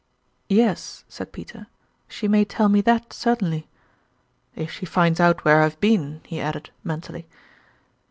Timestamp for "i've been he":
5.61-6.41